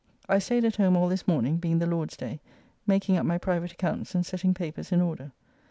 I 0.27 0.39
staid 0.39 0.65
at 0.65 0.77
home 0.77 0.97
all 0.97 1.09
this 1.09 1.27
morning, 1.27 1.57
being 1.57 1.77
the 1.77 1.85
Lord's 1.85 2.17
day, 2.17 2.39
making 2.87 3.17
up 3.17 3.25
my 3.27 3.37
private 3.37 3.73
accounts 3.73 4.15
and 4.15 4.25
setting 4.25 4.55
papers 4.55 4.91
in 4.91 4.99
order. 4.99 5.31